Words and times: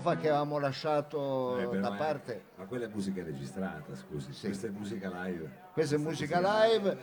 che 0.00 0.28
avevamo 0.30 0.58
lasciato 0.58 1.58
Eh, 1.58 1.78
da 1.78 1.92
è- 1.94 1.98
parte. 1.98 2.44
Ma 2.56 2.64
quella 2.64 2.86
è 2.86 2.88
musica 2.88 3.22
registrata, 3.22 3.94
scusi, 3.94 4.32
Sì. 4.32 4.46
questa 4.46 4.68
è 4.68 4.70
musica 4.70 5.10
live. 5.24 5.50
Questa 5.74 5.96
è 5.96 5.98
musica 5.98 6.40
live. 6.40 6.96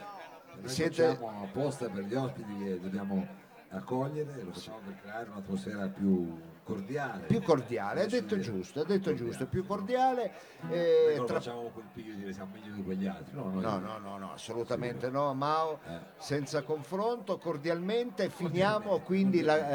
Noi 0.55 0.67
Siete 0.67 1.05
apposta 1.21 1.87
per 1.87 2.05
gli 2.05 2.15
ospiti 2.15 2.51
che 2.57 2.79
dobbiamo 2.79 3.27
accogliere, 3.71 4.41
lo 4.43 4.51
facciamo 4.51 4.79
per 4.85 4.95
creare 5.01 5.29
un'atmosfera 5.29 5.87
più 5.87 6.37
cordiale. 6.63 7.25
più 7.25 7.41
cordiale, 7.41 8.01
ha 8.01 8.05
detto 8.07 8.33
Adesso 8.35 8.51
giusto, 8.51 8.79
ha 8.81 8.83
detto 8.83 9.09
cordiale. 9.09 9.29
giusto, 9.29 9.45
più 9.47 9.65
cordiale. 9.65 10.31
Non 10.61 10.71
eh, 10.71 11.13
che 11.17 11.23
tra- 11.25 11.35
facciamo 11.35 11.61
quel 11.73 11.85
piglio 11.93 12.13
di 12.13 12.19
dire 12.19 12.33
siamo 12.33 12.51
meglio 12.53 12.73
di 12.73 12.83
quegli 12.83 13.07
altri. 13.07 13.35
No, 13.35 13.49
No, 13.51 13.79
no, 13.79 13.97
no, 13.99 14.17
no, 14.17 14.33
assolutamente 14.33 15.09
no, 15.09 15.33
Mao, 15.33 15.79
Eh. 15.87 15.99
senza 16.17 16.63
confronto, 16.63 17.37
cordialmente 17.37 18.29
finiamo 18.29 18.99
quindi 18.99 19.41
la, 19.41 19.69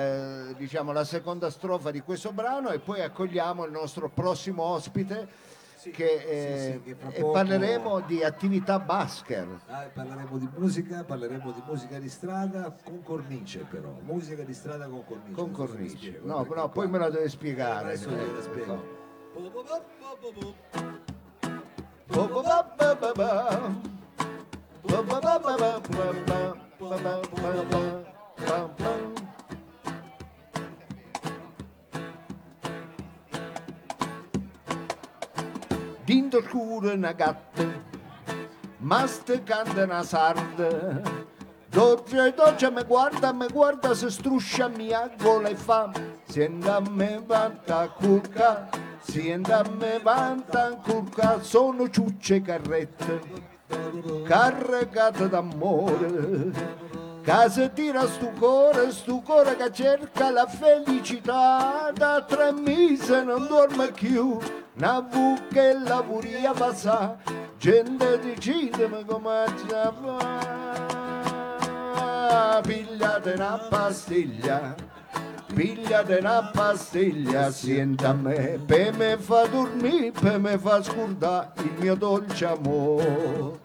eh, 0.49 0.55
diciamo, 0.57 0.93
la 0.93 1.05
seconda 1.05 1.51
strofa 1.51 1.91
di 1.91 2.01
questo 2.01 2.33
brano 2.33 2.71
e 2.71 2.79
poi 2.81 3.01
accogliamo 3.01 3.65
il 3.65 3.73
nostro 3.73 4.09
prossimo 4.09 4.63
ospite 4.63 5.29
Sì, 5.29 5.54
che, 5.91 6.13
eh, 6.15 6.81
sì, 6.85 6.91
sì, 6.91 6.97
che 6.97 7.19
e 7.19 7.23
parleremo 7.25 8.01
di 8.01 8.23
attività 8.23 8.79
basker. 8.79 9.47
Ah, 9.67 9.89
parleremo 9.93 10.39
di 10.39 10.49
musica, 10.57 11.05
parleremo 11.05 11.51
di 11.53 11.63
musica 11.67 11.99
di 11.99 12.09
strada 12.09 12.75
con 12.85 13.03
cornice 13.03 13.67
però, 13.69 13.95
musica 14.03 14.43
di 14.43 14.55
strada 14.55 14.87
con 14.87 15.05
cornice. 15.05 15.33
Con 15.33 15.51
cornice. 15.51 15.97
spiego, 15.97 16.27
No, 16.27 16.47
no, 16.55 16.69
poi 16.71 16.89
me 16.89 16.99
la 16.99 17.11
deve 17.11 17.25
Eh, 17.25 17.29
spiegare. 17.29 17.87
adesso 17.87 18.09
Eh, 18.09 18.33
la 18.35 18.43
spiego. 18.43 18.73
ecco. 18.75 19.03
Ba- 36.35 36.41
ba- 36.41 36.43
ba- 36.43 36.43
ba- 36.43 36.43
ba. 36.43 36.43
Dinto 36.43 36.43
scuro 36.49 36.93
una 36.93 37.13
gatta, 37.13 37.63
una 39.85 40.03
sarda. 40.03 41.23
Dolce, 41.69 42.33
dolce, 42.35 42.71
mi 42.71 42.83
guarda, 42.85 43.33
mi 43.33 43.47
guarda, 43.49 43.95
se 43.95 44.11
struscia 44.11 44.69
mia 44.69 45.11
gola 45.19 45.49
e 45.49 45.55
fa. 45.57 45.91
Sienta 46.27 46.81
me 46.81 47.21
vanta 47.25 47.89
curca, 47.89 48.69
sienta 49.01 49.63
me 49.79 49.99
vanta 50.01 50.77
curca, 50.83 51.41
sono 51.41 51.89
ciucce 51.89 52.43
carrette, 52.43 53.21
carregate 54.25 55.29
d'amore. 55.29 56.73
Se 57.49 57.73
tira 57.73 58.07
stu 58.07 58.33
cuore, 58.39 58.91
stu 58.93 59.23
cuore 59.23 59.57
che 59.57 59.73
cerca 59.73 60.31
la 60.31 60.47
felicità, 60.47 61.91
da 61.95 62.23
tre 62.23 62.53
mesi 62.53 63.25
non 63.25 63.47
dorme 63.47 63.91
più, 63.93 64.39
una 64.77 65.01
vu 65.01 65.39
che 65.53 65.73
lavoria 65.73 66.53
passa, 66.53 67.17
gente 67.59 68.19
decide 68.19 68.89
come 69.07 69.45
fa, 70.01 70.61
pigliate 72.61 73.35
una 73.35 73.69
pastiglia, 73.71 74.75
pigliate 75.55 76.17
una 76.17 76.51
pastiglia, 76.53 77.53
sienta 77.53 78.09
a 78.09 78.15
me, 78.15 78.59
per 78.67 78.97
me 78.97 79.17
fa 79.17 79.47
dormire, 79.47 80.11
per 80.11 80.41
me 80.41 80.59
fa 80.59 80.83
scordare 80.83 81.53
il 81.59 81.75
mio 81.79 81.95
dolce 81.95 82.45
amore, 82.45 83.61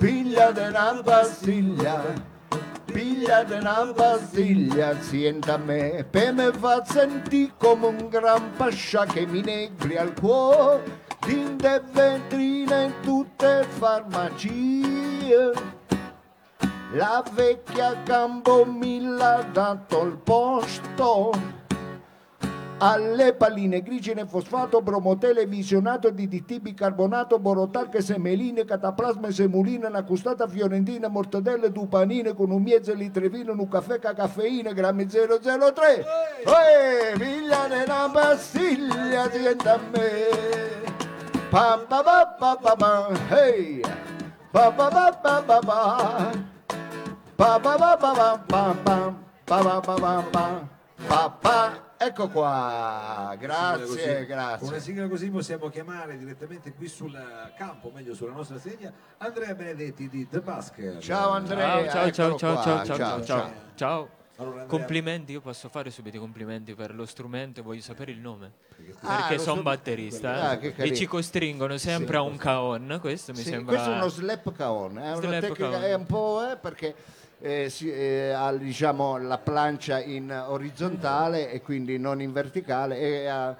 pigliate 0.00 0.62
una 0.62 0.98
pastiglia. 1.04 2.32
Pigliate 2.94 3.54
una 3.54 3.92
pastiglia, 3.92 4.96
sienta 5.00 5.54
a 5.54 5.56
me, 5.56 6.06
fa 6.52 6.84
sentire 6.84 7.52
come 7.58 7.86
un 7.86 8.08
gran 8.08 8.52
pascià 8.56 9.04
che 9.04 9.26
mi 9.26 9.40
negri 9.40 9.96
al 9.96 10.14
cuore, 10.14 11.00
tinte 11.18 11.74
e 11.74 11.82
vetrine 11.90 12.84
in 12.84 12.92
tutte 13.02 13.66
farmacie. 13.68 15.50
La 16.92 17.24
vecchia 17.32 18.00
Campomilla 18.04 19.38
ha 19.38 19.42
dato 19.42 20.04
il 20.04 20.16
posto 20.18 21.32
alle 22.86 23.32
palline 23.32 23.82
grigine, 23.82 24.26
fosfato, 24.26 24.82
bromo 24.82 25.16
televisionato, 25.16 26.10
DDT, 26.10 26.60
bicarbonato, 26.60 27.38
borotalche, 27.38 28.02
semeline, 28.02 28.66
cataplasma, 28.66 29.30
semolina, 29.30 29.88
una 29.88 30.02
custata 30.02 30.46
fiorentina, 30.46 31.08
mortadelle, 31.08 31.72
dupanine, 31.72 32.34
con 32.34 32.50
un 32.50 32.62
mezzo 32.62 32.92
litrevino, 32.92 33.52
un 33.52 33.68
caffè, 33.68 33.98
caffeina, 33.98 34.72
grammi 34.72 35.08
003. 35.08 36.04
Ehi, 36.44 37.18
pigliane 37.18 37.84
una 37.84 38.10
pastiglia, 38.12 39.30
sienta 39.30 39.74
a 39.74 39.80
me. 39.90 40.92
Pa 41.48 41.78
pa 41.88 42.02
pa 42.02 42.26
pa 42.38 42.56
pa 42.56 42.76
pa, 42.76 43.08
hey. 43.30 43.80
Pa 44.52 44.70
pa 44.70 44.90
pa 44.90 45.10
pa 45.10 45.40
pa 45.40 45.60
pa. 45.60 46.32
Pa 47.36 47.58
pa 47.58 47.78
pa 47.78 47.96
pa 47.96 48.12
pa 48.12 48.38
pa 48.46 48.74
pa. 48.84 49.14
Pa 49.46 49.62
pa 49.62 49.80
pa 49.80 49.96
pa 49.96 50.22
pa. 50.30 50.46
Pa 51.08 51.28
pa. 51.40 51.83
Ecco 51.96 52.28
qua, 52.28 53.34
grazie, 53.38 54.26
Con 54.26 54.36
una 54.36 54.56
grazie. 54.56 54.80
sigla 54.80 55.08
così 55.08 55.30
possiamo 55.30 55.68
chiamare 55.70 56.18
direttamente 56.18 56.72
qui 56.74 56.88
sul 56.88 57.16
campo, 57.56 57.90
meglio 57.94 58.14
sulla 58.14 58.32
nostra 58.32 58.58
sedia, 58.58 58.92
Andrea 59.18 59.54
Benedetti 59.54 60.08
di 60.08 60.28
The 60.28 60.40
Basker. 60.40 60.98
Ciao 60.98 61.30
Andrea, 61.30 61.88
Ciao, 61.88 62.10
ciao, 62.10 62.36
ciao, 62.36 62.62
ciao, 62.62 62.84
ciao, 62.84 62.96
ciao, 62.96 63.24
ciao, 63.24 63.52
ciao. 63.74 64.08
Allora, 64.38 64.64
Complimenti, 64.64 65.30
io 65.30 65.40
posso 65.40 65.68
fare 65.68 65.90
subito 65.90 66.16
i 66.16 66.18
complimenti 66.18 66.74
per 66.74 66.92
lo 66.92 67.06
strumento 67.06 67.60
e 67.60 67.62
voglio 67.62 67.80
sapere 67.80 68.10
il 68.10 68.18
nome. 68.18 68.50
Ah, 69.02 69.18
Perché 69.28 69.38
sono 69.38 69.56
so- 69.58 69.62
batterista 69.62 70.48
Ah, 70.48 70.52
eh, 70.54 70.72
che 70.72 70.82
e 70.82 70.92
ci 70.94 71.06
costringono 71.06 71.76
sempre 71.78 72.16
a 72.16 72.22
un 72.22 72.36
caon. 72.36 72.98
Questo 73.00 73.30
mi 73.30 73.38
Sì, 73.38 73.44
sembra. 73.50 73.74
Questo 73.76 73.92
è 73.92 73.94
uno 73.96 74.08
slap 74.08 74.52
caon, 74.52 74.98
è 74.98 75.12
una 75.12 75.14
Slap 75.14 75.40
tecnica 75.40 75.70
caon. 75.70 75.82
è 75.84 75.94
un 75.94 76.06
po' 76.06 76.50
eh, 76.50 76.56
perché 76.56 76.94
eh, 77.44 77.68
si- 77.68 77.92
eh, 77.92 78.30
ha 78.32 78.50
diciamo, 78.56 79.18
la 79.18 79.36
plancia 79.36 80.00
in 80.00 80.30
orizzontale 80.48 81.50
e 81.50 81.60
quindi 81.60 81.98
non 81.98 82.22
in 82.22 82.32
verticale 82.32 82.98
e 82.98 83.26
ha 83.26 83.54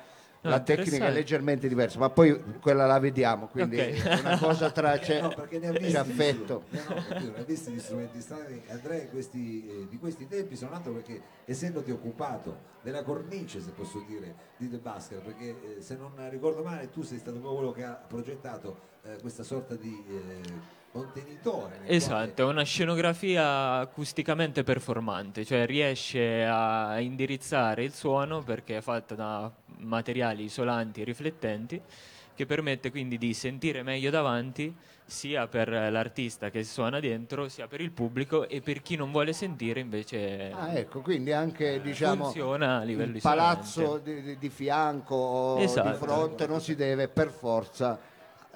la 0.46 0.60
tecnica 0.60 1.06
è 1.06 1.10
leggermente 1.12 1.68
diversa, 1.68 1.98
ma 1.98 2.10
poi 2.10 2.38
quella 2.60 2.86
la 2.86 2.98
vediamo, 2.98 3.46
quindi 3.48 3.76
Ok. 3.80 4.02
è 4.02 4.18
una 4.20 4.38
cosa 4.38 4.70
tra 4.70 4.98
c'è, 4.98 5.20
No, 5.22 5.28
perché 5.28 5.58
ne 5.58 5.68
ha 5.68 5.72
visti, 5.72 5.92
c'è 5.92 5.98
affetto. 5.98 6.64
di- 6.70 6.76
no, 6.78 6.94
no, 6.94 7.04
ne 7.32 7.38
ha 7.38 7.42
visti 7.44 7.72
di 7.72 7.78
strumenti 7.80 8.20
strani. 8.20 8.62
Andrea 8.68 9.06
questi, 9.08 9.66
eh, 9.68 9.86
di 9.88 9.98
questi 9.98 10.28
tempi, 10.28 10.56
sono 10.56 10.72
altro 10.74 10.92
perché 10.92 11.20
essendoti 11.46 11.90
occupato 11.90 12.72
della 12.82 13.02
cornice, 13.02 13.60
se 13.60 13.70
posso 13.70 14.04
dire, 14.06 14.34
di 14.58 14.68
The 14.68 14.76
Basker, 14.78 15.20
perché 15.20 15.48
eh, 15.78 15.80
se 15.80 15.96
non 15.96 16.12
ricordo 16.30 16.62
male 16.62 16.90
tu 16.90 17.02
sei 17.02 17.18
stato 17.18 17.38
proprio 17.38 17.56
quello 17.58 17.72
che 17.72 17.84
ha 17.84 17.94
progettato 18.06 18.78
eh, 19.04 19.16
questa 19.20 19.42
sorta 19.42 19.74
di 19.74 20.04
eh, 20.08 20.82
contenitore. 20.92 21.80
Esatto, 21.86 22.42
è 22.42 22.44
una 22.44 22.62
scenografia 22.62 23.78
acusticamente 23.78 24.62
performante, 24.62 25.44
cioè 25.44 25.66
riesce 25.66 26.44
a 26.44 27.00
indirizzare 27.00 27.82
il 27.82 27.92
suono 27.92 28.42
perché 28.42 28.76
è 28.76 28.80
fatta 28.80 29.14
da 29.14 29.50
materiali 29.84 30.44
isolanti 30.44 31.00
e 31.00 31.04
riflettenti 31.04 31.80
che 32.34 32.46
permette 32.46 32.90
quindi 32.90 33.16
di 33.16 33.32
sentire 33.32 33.82
meglio 33.84 34.10
davanti 34.10 34.74
sia 35.06 35.46
per 35.46 35.68
l'artista 35.68 36.50
che 36.50 36.64
suona 36.64 36.98
dentro, 36.98 37.48
sia 37.48 37.68
per 37.68 37.80
il 37.80 37.92
pubblico 37.92 38.48
e 38.48 38.60
per 38.60 38.82
chi 38.82 38.96
non 38.96 39.12
vuole 39.12 39.32
sentire 39.32 39.78
invece 39.78 40.50
Ah, 40.50 40.72
ecco, 40.72 41.00
quindi 41.00 41.30
anche 41.32 41.80
diciamo 41.80 42.24
funziona 42.24 42.78
a 42.78 42.82
livello 42.82 43.14
il 43.14 43.22
palazzo 43.22 43.82
isolante. 43.82 44.14
di, 44.14 44.22
di- 44.22 44.38
di 44.38 44.48
fianco 44.48 45.14
o 45.14 45.56
di 45.58 45.62
Esatto. 45.64 45.94
fronte 46.04 46.46
non 46.48 46.60
si 46.60 46.74
deve 46.74 47.06
per 47.08 47.28
forza 47.30 48.00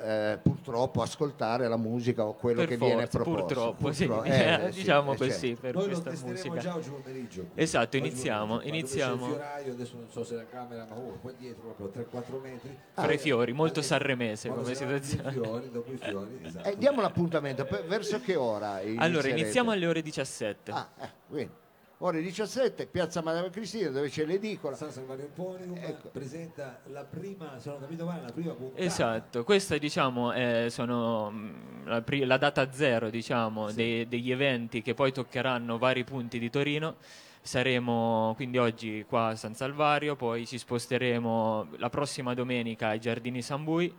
eh, 0.01 0.39
purtroppo 0.43 1.03
ascoltare 1.03 1.67
la 1.69 1.77
musica 1.77 2.25
o 2.25 2.35
quello 2.35 2.61
Per 2.61 2.69
che 2.69 2.77
viene 2.77 3.07
forza, 3.07 3.19
proposto. 3.19 3.45
purtroppo, 3.45 3.93
sì, 3.93 4.07
Purtroppo, 4.07 4.29
eh, 4.31 4.69
sì, 4.71 4.79
diciamo 4.81 5.13
eh, 5.13 5.17
così 5.17 5.31
certo. 5.49 5.61
per 5.61 5.75
Noi 5.75 5.85
questa 5.87 6.27
musica. 6.27 6.57
già 6.59 6.75
oggi 6.77 6.91
pomeriggio. 6.91 7.47
Esatto, 7.55 7.97
Oggi 7.97 8.07
iniziamo, 8.07 8.47
pomeriggio, 8.59 8.75
iniziamo. 8.77 9.27
fioraio, 9.27 9.73
adesso 9.73 9.97
non 9.97 10.09
so 10.11 10.25
se 10.25 10.35
la 10.37 10.47
camera, 10.47 10.87
ma 10.89 10.97
oh, 10.97 11.19
qua 11.21 11.33
dietro 11.37 11.75
proprio 11.77 12.05
3-4 12.11 12.41
metri. 12.41 12.79
Fra 12.93 13.13
i 13.13 13.19
fiori, 13.19 13.53
molto 13.53 13.81
Ah, 13.81 13.83
sanremese 13.83 14.49
come 14.49 14.75
situazione. 14.75 15.29
I 15.31 15.33
fiori, 15.33 15.71
dopo 15.71 15.93
i 15.93 15.97
fiori, 15.97 16.41
esatto. 16.43 16.69
Eh, 16.69 16.77
diamo 16.79 17.01
l'appuntamento, 17.01 17.65
per- 17.65 17.85
verso 17.87 18.21
che 18.21 18.37
ora? 18.37 18.75
Allora, 18.77 18.87
inizierete? 18.95 19.41
iniziamo 19.41 19.71
alle 19.71 19.87
ore 19.87 20.03
17. 20.03 20.71
Ah, 20.71 20.89
eh, 21.01 21.09
quindi, 21.29 21.53
ore 21.99 22.23
17, 22.23 22.87
Piazza 22.87 23.23
Madama 23.23 23.51
Cristina, 23.51 23.91
dove 23.91 24.09
c'è 24.09 24.25
l'edicola. 24.25 24.77
San 24.77 24.91
Salvario 24.93 25.25
Emporium 25.25 25.77
Ecco. 25.77 26.09
presenta 26.09 26.81
la 26.87 27.05
prima, 27.05 27.59
se 27.59 27.69
non 27.69 27.79
ho 27.79 27.81
capito 27.81 28.05
male, 28.05 28.23
la 28.23 28.33
prima 28.33 28.53
puntata. 28.53 28.83
Esatto, 28.83 29.45
questa 29.45 29.77
diciamo 29.79 30.33
è 30.33 30.67
sono 30.69 31.31
mh, 31.31 31.87
la, 31.87 32.03
pri- 32.03 32.25
la 32.25 32.37
data 32.37 32.71
zero 32.73 33.11
diciamo, 33.11 33.73
dei- 33.73 34.07
degli 34.07 34.31
eventi 34.31 34.81
che 34.83 34.95
poi 34.95 35.13
toccheranno 35.13 35.79
vari 35.79 36.05
punti 36.05 36.39
di 36.39 36.51
Torino. 36.51 36.97
Saremo 37.41 38.35
quindi 38.37 38.59
oggi 38.59 39.05
qua 39.09 39.29
a 39.29 39.37
San 39.37 39.55
Salvario, 39.55 40.17
poi 40.17 40.47
ci 40.47 40.59
sposteremo 40.59 41.69
la 41.79 41.89
prossima 41.89 42.35
domenica 42.35 42.89
ai 42.89 43.01
Giardini 43.01 43.41
San 43.41 43.65
Bui, 43.65 43.93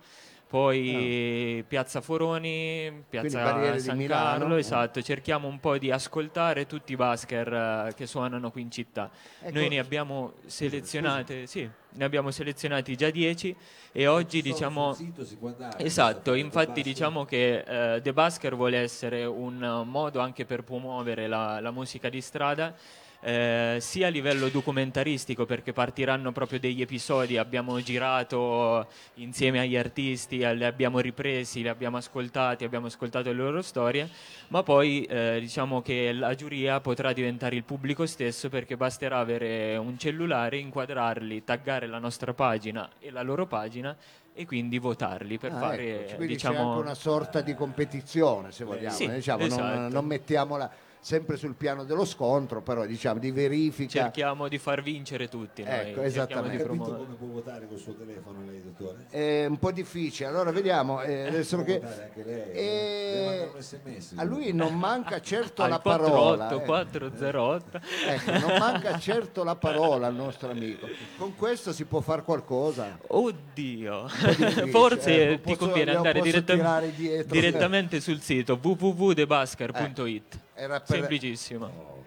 poi 0.50 1.64
Piazza 1.68 2.00
Foroni, 2.00 2.88
Ah. 2.88 3.02
Piazza 3.08 3.40
Barriere 3.40 3.76
di 3.76 3.82
San. 3.82 4.04
Carlo, 4.04 4.56
esatto, 4.56 5.00
cerchiamo 5.00 5.46
un 5.46 5.60
po' 5.60 5.78
di 5.78 5.92
ascoltare 5.92 6.66
tutti 6.66 6.92
i 6.92 6.96
basker 6.96 7.52
eh, 7.88 7.94
che 7.94 8.06
suonano 8.06 8.50
qui 8.50 8.62
in 8.62 8.70
città. 8.72 9.08
Ecco, 9.40 9.52
Noi 9.56 9.68
ne 9.68 9.78
abbiamo 9.78 10.32
selezionate, 10.46 11.46
sì, 11.46 11.70
ne 11.90 12.04
abbiamo 12.04 12.32
selezionati 12.32 12.96
già 12.96 13.10
10 13.10 13.54
e 13.92 14.06
oggi 14.08 14.40
Sul 14.40 14.50
diciamo 14.50 14.92
sito 14.92 15.24
si 15.24 15.36
può 15.36 15.48
andare, 15.50 15.84
Esatto, 15.84 16.34
infatti 16.34 16.82
diciamo 16.82 17.24
che 17.24 17.94
eh, 17.94 18.00
The 18.02 18.12
Basker 18.12 18.56
vuole 18.56 18.78
essere 18.78 19.24
un 19.24 19.84
modo 19.86 20.18
anche 20.18 20.44
per 20.46 20.64
promuovere 20.64 21.28
la, 21.28 21.60
la 21.60 21.70
musica 21.70 22.08
di 22.08 22.20
strada, 22.20 22.74
eh, 23.20 23.76
sia 23.80 24.06
a 24.06 24.10
livello 24.10 24.48
documentaristico 24.48 25.44
perché 25.44 25.72
partiranno 25.72 26.32
proprio 26.32 26.58
degli 26.58 26.80
episodi, 26.80 27.36
abbiamo 27.36 27.80
girato 27.80 28.86
insieme 29.14 29.60
agli 29.60 29.76
artisti, 29.76 30.38
li 30.38 30.64
abbiamo 30.64 31.00
ripresi, 31.00 31.62
li 31.62 31.68
abbiamo 31.68 31.98
ascoltati, 31.98 32.64
abbiamo 32.64 32.86
ascoltato 32.86 33.28
le 33.30 33.36
loro 33.36 33.62
storie, 33.62 34.08
ma 34.48 34.62
poi 34.62 35.04
eh, 35.04 35.38
diciamo 35.40 35.82
che 35.82 36.12
la 36.12 36.34
giuria 36.34 36.80
potrà 36.80 37.12
diventare 37.12 37.56
il 37.56 37.64
pubblico 37.64 38.06
stesso 38.06 38.48
perché 38.48 38.76
basterà 38.76 39.18
avere 39.18 39.76
un 39.76 39.98
cellulare, 39.98 40.58
inquadrarli, 40.58 41.44
taggare 41.44 41.86
la 41.86 41.98
nostra 41.98 42.32
pagina 42.32 42.88
e 42.98 43.10
la 43.10 43.22
loro 43.22 43.46
pagina 43.46 43.96
e 44.32 44.46
quindi 44.46 44.78
votarli 44.78 45.38
per 45.38 45.52
Ah, 45.52 45.58
fare 45.58 46.06
ecco, 46.06 46.16
quindi 46.16 46.36
c'è 46.36 46.48
diciamo 46.48 46.70
anche 46.70 46.82
una 46.82 46.94
sorta 46.94 47.40
di 47.40 47.54
competizione, 47.54 48.52
se 48.52 48.64
vogliamo. 48.64 48.94
Sì, 48.94 49.10
diciamo, 49.10 49.46
non, 49.46 49.58
esatto. 49.58 49.92
non 49.92 50.04
mettiamola 50.06 50.70
sempre 51.02 51.36
sul 51.38 51.54
piano 51.54 51.84
dello 51.84 52.04
scontro, 52.04 52.60
però 52.60 52.84
diciamo 52.84 53.18
di 53.18 53.30
verifica. 53.30 54.02
cerchiamo 54.02 54.48
di 54.48 54.58
far 54.58 54.82
vincere 54.82 55.28
tutti 55.28 55.62
noi, 55.62 55.72
Ecco, 55.90 56.02
esattamente. 56.02 56.58
di 56.68 56.76
come 56.78 57.14
può 57.14 57.26
votare 57.26 57.66
col 57.66 57.78
suo 57.78 57.94
telefono 57.94 58.44
lei, 58.44 58.62
dottore? 58.62 59.06
È 59.08 59.46
un 59.46 59.58
po' 59.58 59.72
difficile, 59.72 60.28
allora 60.28 60.50
vediamo. 60.52 61.00
eh, 61.00 61.26
adesso 61.28 61.56
Può 61.56 61.64
che, 61.64 61.80
lei, 62.22 62.50
eh, 62.52 63.12
deve 63.14 63.24
mandare 63.26 63.50
un 63.54 63.62
sms. 63.62 64.12
a 64.16 64.24
lui 64.24 64.52
non 64.52 64.74
manca 64.78 65.20
certo 65.20 65.64
la 65.68 65.78
parola. 65.78 66.46
48 66.48 66.62
eh. 66.62 66.66
408 66.66 67.80
Ecco, 68.08 68.30
non 68.46 68.58
manca 68.58 68.98
certo 68.98 69.42
la 69.44 69.56
parola 69.56 70.06
al 70.06 70.14
nostro 70.14 70.50
amico. 70.50 70.86
Con 71.16 71.34
questo 71.34 71.72
si 71.72 71.84
può 71.86 72.00
fare 72.00 72.22
qualcosa. 72.22 72.98
Oddio, 73.06 74.06
forse 74.70 75.30
eh, 75.30 75.40
ti 75.40 75.40
posso- 75.52 75.56
conviene 75.64 75.84
glielo 75.92 75.96
andare 75.96 76.18
posso 76.18 76.30
diretta- 76.30 76.54
tirare 76.54 76.92
dietro. 76.94 77.32
direttamente 77.32 78.00
sul 78.00 78.20
sito 78.20 78.58
www.debasker.it. 78.60 80.38
Era 80.54 80.80
per- 80.80 80.98
Semplicissimo. 80.98 81.66
Oh, 81.66 82.04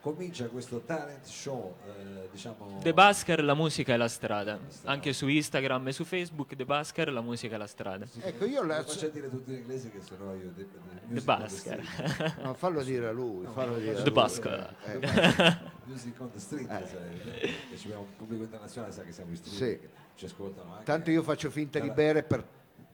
comincia 0.00 0.46
questo 0.46 0.80
talent 0.80 1.24
show, 1.26 1.76
eh, 1.86 2.28
diciamo... 2.32 2.80
The 2.82 2.92
Basker, 2.92 3.44
la 3.44 3.54
musica 3.54 3.94
e 3.94 3.96
la 3.96 4.08
strada. 4.08 4.58
Anche 4.84 5.12
su 5.12 5.28
Instagram 5.28 5.86
e 5.88 5.92
su 5.92 6.04
Facebook, 6.04 6.56
The 6.56 6.64
Basker, 6.64 7.12
la 7.12 7.20
musica 7.20 7.54
e 7.54 7.58
la 7.58 7.66
strada. 7.68 8.04
Ecco, 8.20 8.44
io 8.46 8.64
la- 8.64 8.78
Lo 8.78 8.82
faccia 8.84 9.06
dire 9.08 9.30
tutto 9.30 9.50
in 9.52 9.58
inglese 9.58 9.90
che 9.92 10.00
sennò 10.00 10.34
io... 10.34 10.50
The, 10.56 10.66
The 11.06 11.20
Basker. 11.20 12.36
no, 12.42 12.54
fallo 12.54 12.82
dire 12.82 13.06
a 13.06 13.12
lui, 13.12 13.46
fallo 13.52 13.76
dire 13.78 13.90
a 13.92 13.94
The 13.94 14.02
lui. 14.02 14.10
Basker. 14.12 14.74
Eh, 14.86 15.70
Music 15.84 16.20
on 16.20 16.30
the 16.32 16.38
street, 16.40 16.66
sarebbe. 16.68 17.40
E 17.42 17.76
ci 17.76 17.84
abbiamo 17.86 18.02
un 18.02 18.16
pubblico 18.16 18.42
internazionale, 18.42 18.92
sa 18.92 19.02
che 19.02 19.12
siamo 19.12 19.30
in 19.30 19.36
street, 19.36 19.80
Sì. 19.80 19.88
ci 20.16 20.24
ascoltano 20.24 20.72
anche. 20.72 20.84
Tanto 20.84 21.10
io 21.12 21.22
faccio 21.22 21.48
finta 21.50 21.78
di 21.78 21.90
bere 21.90 22.24
per 22.24 22.44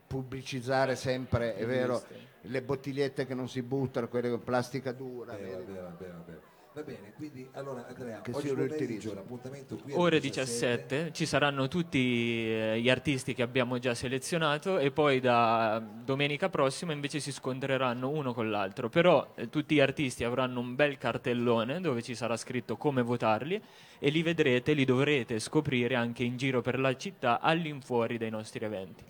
pubblicizzare 0.06 0.94
sempre, 0.96 1.54
è 1.54 1.64
vero, 1.66 2.02
le 2.48 2.62
bottigliette 2.62 3.26
che 3.26 3.34
non 3.34 3.48
si 3.48 3.62
buttano, 3.62 4.08
quelle 4.08 4.30
con 4.30 4.42
plastica 4.42 4.92
dura. 4.92 5.36
Eh, 5.36 5.42
bene, 5.42 5.80
va 5.80 5.88
bene, 5.90 6.22
bene. 6.24 6.56
Va 6.74 6.82
bene, 6.82 7.12
quindi 7.16 7.48
allora 7.54 7.86
Andrea, 7.88 8.20
Che 8.20 8.30
oggi 8.30 8.48
pomeriggio 8.54 9.12
l'appuntamento 9.12 9.76
qui 9.78 9.90
alle 9.90 10.00
Ore 10.00 10.20
17 10.20 11.10
ci 11.12 11.26
saranno 11.26 11.66
tutti 11.66 11.98
eh, 12.46 12.78
gli 12.80 12.88
artisti 12.88 13.34
che 13.34 13.42
abbiamo 13.42 13.78
già 13.78 13.94
selezionato 13.94 14.78
e 14.78 14.92
poi 14.92 15.18
da 15.18 15.82
domenica 16.04 16.48
prossima 16.50 16.92
invece 16.92 17.18
si 17.18 17.32
scontreranno 17.32 18.08
uno 18.08 18.32
con 18.32 18.48
l'altro. 18.48 18.88
Però 18.90 19.32
eh, 19.34 19.48
tutti 19.48 19.74
gli 19.74 19.80
artisti 19.80 20.22
avranno 20.22 20.60
un 20.60 20.76
bel 20.76 20.98
cartellone 20.98 21.80
dove 21.80 22.00
ci 22.00 22.14
sarà 22.14 22.36
scritto 22.36 22.76
come 22.76 23.02
votarli 23.02 23.60
e 23.98 24.10
li 24.10 24.22
vedrete, 24.22 24.72
li 24.72 24.84
dovrete 24.84 25.40
scoprire 25.40 25.96
anche 25.96 26.22
in 26.22 26.36
giro 26.36 26.60
per 26.60 26.78
la 26.78 26.96
città 26.96 27.40
all'infuori 27.40 28.18
dei 28.18 28.30
nostri 28.30 28.64
eventi. 28.64 29.02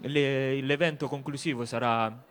Le- 0.00 0.60
l'evento 0.60 1.06
conclusivo 1.06 1.64
sarà 1.64 2.24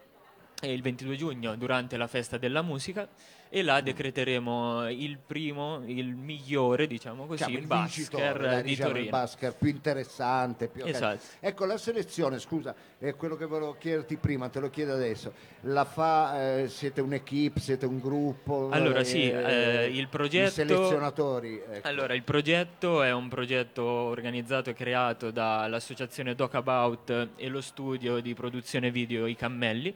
il 0.61 0.81
22 0.81 1.15
giugno 1.15 1.55
durante 1.55 1.97
la 1.97 2.07
festa 2.07 2.37
della 2.37 2.61
musica 2.61 3.07
e 3.49 3.61
là 3.61 3.79
decreteremo 3.79 4.89
il 4.89 5.17
primo, 5.25 5.81
il 5.85 6.15
migliore, 6.15 6.87
diciamo 6.87 7.25
così, 7.25 7.45
Diciamo, 7.45 7.57
il 7.57 7.67
Basker 7.67 7.95
vincitore, 7.95 8.61
di 8.63 8.69
diciamo, 8.69 8.87
il 8.89 8.93
Torino. 8.95 9.11
Basker 9.11 9.55
più 9.55 9.69
interessante. 9.69 10.67
Più 10.67 10.83
Esatto. 10.85 11.19
Ecco, 11.39 11.65
la 11.65 11.77
selezione, 11.77 12.39
scusa, 12.39 12.75
è 12.97 13.15
quello 13.15 13.37
che 13.37 13.45
volevo 13.45 13.77
chiederti 13.77 14.17
prima, 14.17 14.49
te 14.49 14.59
lo 14.59 14.69
chiedo 14.69 14.93
adesso. 14.93 15.31
La 15.61 15.85
fa, 15.85 16.57
eh, 16.63 16.67
siete 16.67 16.99
un'equipe, 17.01 17.59
siete 17.59 17.85
un 17.85 17.99
gruppo? 17.99 18.69
Allora, 18.71 19.03
sì, 19.03 19.29
eh, 19.29 19.85
il 19.85 20.07
progetto- 20.09 20.61
I 20.61 20.65
selezionatori. 20.65 21.61
ecco. 21.69 21.87
Allora, 21.87 22.13
il 22.13 22.23
progetto 22.23 23.03
è 23.03 23.11
un 23.13 23.29
progetto 23.29 23.83
organizzato 23.83 24.71
e 24.71 24.73
creato 24.73 25.31
dall'associazione 25.31 26.35
Docabout 26.35 27.29
e 27.35 27.47
lo 27.47 27.61
studio 27.61 28.19
di 28.19 28.33
produzione 28.33 28.91
video 28.91 29.27
I 29.27 29.35
Cammelli, 29.35 29.95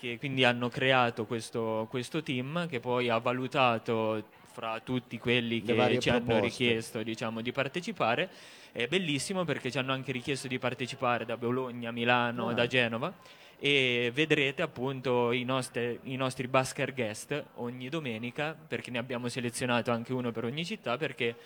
che 0.00 0.16
quindi 0.18 0.44
hanno 0.44 0.70
creato 0.70 1.26
questo, 1.26 1.86
questo 1.90 2.22
team 2.22 2.66
che 2.68 2.80
poi 2.80 3.10
ha 3.10 3.18
valutato 3.18 4.24
fra 4.50 4.80
tutti 4.80 5.18
quelli 5.18 5.62
che 5.62 5.98
ci 6.00 6.08
hanno 6.08 6.24
proposte. 6.24 6.40
richiesto 6.40 7.02
diciamo, 7.02 7.42
di 7.42 7.52
partecipare. 7.52 8.30
È 8.72 8.86
bellissimo 8.86 9.44
perché 9.44 9.70
ci 9.70 9.76
hanno 9.78 9.92
anche 9.92 10.10
richiesto 10.10 10.48
di 10.48 10.58
partecipare 10.58 11.26
da 11.26 11.36
Bologna, 11.36 11.90
Milano, 11.90 12.48
Ah. 12.48 12.52
da 12.54 12.66
Genova 12.66 13.12
e 13.58 14.10
vedrete 14.14 14.62
appunto 14.62 15.32
i 15.32 15.44
nostri, 15.44 15.98
i 16.04 16.16
nostri 16.16 16.48
Basker 16.48 16.94
guest 16.94 17.44
ogni 17.56 17.90
domenica 17.90 18.56
perché 18.66 18.90
ne 18.90 18.96
abbiamo 18.96 19.28
selezionato 19.28 19.90
anche 19.90 20.14
uno 20.14 20.32
per 20.32 20.44
ogni 20.44 20.64
città 20.64 20.96
perché 20.96 21.36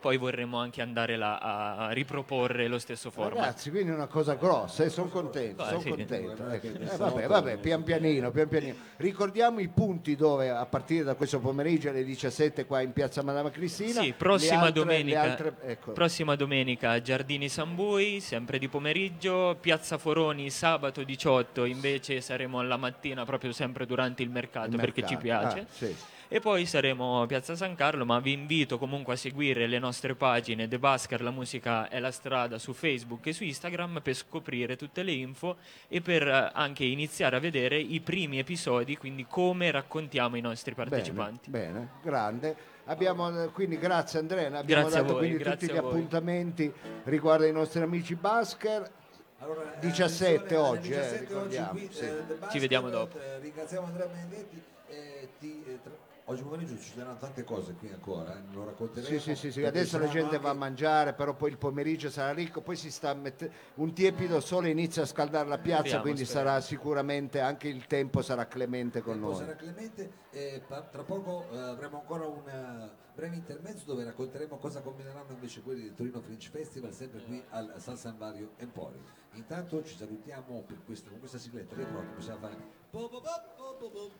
poi 0.00 0.16
vorremmo 0.16 0.58
anche 0.58 0.80
andare 0.82 1.16
là 1.16 1.38
a 1.38 1.90
riproporre 1.90 2.66
lo 2.68 2.78
stesso 2.78 3.10
format. 3.10 3.38
Ragazzi, 3.38 3.70
quindi 3.70 3.90
è 3.90 3.94
una 3.94 4.06
cosa 4.06 4.34
grossa, 4.34 4.82
e 4.84 4.88
sono 4.88 5.08
contento, 5.08 5.64
sono 5.64 5.80
sì. 5.80 5.88
contento. 5.90 6.44
Che 6.60 6.66
Eh, 6.66 6.74
adesso 6.74 6.96
vabbè, 6.96 7.26
vabbè, 7.26 7.56
pian 7.58 7.82
pianino, 7.82 8.30
pian 8.30 8.48
pianino. 8.48 8.74
Ricordiamo 8.96 9.60
i 9.60 9.68
punti 9.68 10.16
dove 10.16 10.48
a 10.50 10.64
partire 10.66 11.04
da 11.04 11.14
questo 11.14 11.38
pomeriggio 11.38 11.90
alle 11.90 12.04
17 12.04 12.64
qua 12.64 12.80
in 12.80 12.92
piazza 12.92 13.22
Madama 13.22 13.50
Cristina. 13.50 14.00
Sì, 14.00 14.14
prossima 14.16 14.60
altre- 14.62 14.72
domenica, 14.72 15.20
altre- 15.20 15.54
ecco. 15.64 15.92
prossima 15.92 16.34
domenica 16.34 17.00
Giardini 17.02 17.48
Sambui, 17.48 18.20
sempre 18.20 18.58
di 18.58 18.68
pomeriggio, 18.68 19.56
Piazza 19.60 19.98
Foroni 19.98 20.48
sabato 20.50 21.02
18 21.02 21.64
invece 21.64 22.20
saremo 22.22 22.58
alla 22.58 22.76
mattina 22.76 23.24
proprio 23.24 23.52
sempre 23.52 23.84
durante 23.86 24.22
il 24.22 24.30
mercato, 24.30 24.70
Il 24.70 24.76
perché 24.76 25.04
ci 25.06 25.14
mercato. 25.20 25.54
piace. 25.54 25.60
Ah, 25.60 25.66
sì. 25.70 25.96
E 26.32 26.38
poi 26.38 26.64
saremo 26.64 27.22
a 27.22 27.26
Piazza 27.26 27.56
San 27.56 27.74
Carlo, 27.74 28.04
ma 28.04 28.20
vi 28.20 28.30
invito 28.30 28.78
comunque 28.78 29.14
a 29.14 29.16
seguire 29.16 29.66
le 29.66 29.80
nostre 29.80 29.89
pagine 30.16 30.68
The 30.68 30.78
Basker, 30.78 31.22
la 31.22 31.30
musica 31.30 31.88
è 31.88 31.98
la 31.98 32.10
strada 32.10 32.58
su 32.58 32.72
Facebook 32.72 33.26
e 33.26 33.32
su 33.32 33.44
Instagram 33.44 34.00
per 34.02 34.14
scoprire 34.14 34.76
tutte 34.76 35.02
le 35.02 35.12
info 35.12 35.56
e 35.88 36.00
per 36.00 36.26
eh, 36.26 36.50
anche 36.52 36.84
iniziare 36.84 37.36
a 37.36 37.38
vedere 37.40 37.78
i 37.78 38.00
primi 38.00 38.38
episodi, 38.38 38.96
quindi 38.96 39.26
come 39.28 39.70
raccontiamo 39.70 40.36
i 40.36 40.40
nostri 40.40 40.74
partecipanti. 40.74 41.50
Bene, 41.50 41.72
bene, 41.72 41.88
grande. 42.02 42.56
Abbiamo, 42.84 43.42
eh, 43.42 43.48
quindi 43.50 43.78
grazie 43.78 44.18
Andrea, 44.18 44.46
abbiamo 44.58 44.88
Grazie 44.88 45.00
dato 45.02 45.12
voi, 45.14 45.38
tutti 45.38 45.66
gli 45.70 45.76
appuntamenti 45.76 46.72
riguardo 47.04 47.44
ai 47.44 47.52
nostri 47.52 47.80
amici 47.82 48.14
Basker. 48.14 48.90
Allora, 49.38 49.74
eh, 49.76 49.78
17 49.80 50.34
attenzione, 50.34 50.58
alle 50.58 50.68
oggi, 50.68 50.90
eh, 50.90 50.96
17 50.96 51.24
ricordiamo, 51.24 51.70
qui, 51.70 51.88
sì. 51.90 52.04
eh, 52.04 52.34
Basket, 52.38 52.60
vediamo 52.60 52.88
dopo. 52.90 53.18
eh, 53.18 53.38
ringraziamo 53.38 53.86
Andrea 53.86 54.06
Benedetti. 54.06 54.62
eh, 54.88 55.28
ti, 55.38 55.62
eh, 55.66 55.78
tra- 55.82 55.92
oggi 56.30 56.42
pomeriggio 56.42 56.78
ci 56.78 56.92
saranno 56.94 57.16
tante 57.18 57.42
cose 57.44 57.72
qui 57.74 57.90
ancora, 57.92 58.36
eh, 58.36 58.42
lo 58.52 58.64
racconteremo. 58.64 59.06
Sì, 59.06 59.18
sì, 59.18 59.34
sì, 59.34 59.50
sì, 59.50 59.64
adesso 59.64 59.98
la 59.98 60.08
gente 60.08 60.38
va 60.38 60.48
a 60.48 60.50
anche- 60.52 60.58
mangiare, 60.58 61.12
però 61.12 61.34
poi 61.34 61.50
il 61.50 61.58
pomeriggio 61.58 62.08
sarà 62.08 62.32
ricco, 62.32 62.60
poi 62.60 62.76
si 62.76 62.90
sta 62.90 63.12
mette- 63.14 63.50
un 63.74 63.92
tiepido 63.92 64.40
sole 64.40 64.70
inizia 64.70 65.02
a 65.02 65.06
scaldare 65.06 65.48
la 65.48 65.58
piazza, 65.58 65.78
Speriamo, 65.80 66.02
quindi 66.02 66.24
speriamo. 66.24 66.48
sarà 66.50 66.60
sicuramente 66.60 67.40
anche 67.40 67.68
il 67.68 67.86
tempo 67.86 68.22
sarà 68.22 68.46
clemente 68.46 69.00
con 69.02 69.14
Tempo 69.14 69.28
noi. 69.30 69.36
sarà 69.38 69.54
Clemente, 69.56 70.10
eh, 70.30 70.62
tra 70.66 71.02
poco 71.02 71.46
eh, 71.50 71.58
avremo 71.58 71.98
ancora 72.00 72.26
un 72.26 72.48
eh, 72.48 72.90
breve 73.14 73.34
intermezzo 73.34 73.84
dove 73.84 74.04
racconteremo 74.04 74.56
cosa 74.58 74.80
combineranno 74.80 75.32
invece 75.32 75.62
quelli 75.62 75.82
del 75.82 75.94
Torino 75.94 76.20
Fringe 76.20 76.48
Festival, 76.48 76.92
sempre 76.94 77.22
qui 77.24 77.42
al 77.50 77.74
San 77.78 77.96
Salvario 77.96 78.52
Emporium. 78.58 79.02
Intanto 79.34 79.82
ci 79.82 79.96
salutiamo 79.96 80.62
per 80.66 80.78
questo, 80.84 81.10
con 81.10 81.18
questa 81.18 81.38
sigletta, 81.38 81.74
lei 81.74 81.84
è 81.84 81.88
pronto? 81.88 82.14
Possiamo 82.14 82.38
fare... 82.38 82.56
po- 82.90 83.08
po- 83.08 83.20
po- 83.20 84.10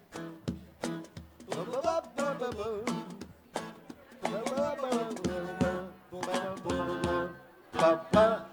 po- 2.38 2.52
po- 2.52 2.54
po. 2.54 2.90
Pa, 7.72 7.96
pa, 8.12 8.49